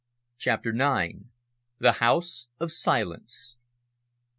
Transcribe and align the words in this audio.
CHAPTER 0.39 0.73
NINE. 0.73 1.29
THE 1.77 1.91
HOUSE 2.01 2.47
OF 2.59 2.71
SILENCE. 2.71 3.55